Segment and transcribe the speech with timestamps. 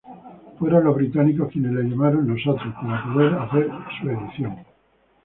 [0.57, 3.69] Fueron los británicos quienes la llamaron "Nosotros" para poder hacer
[4.01, 4.57] su edición.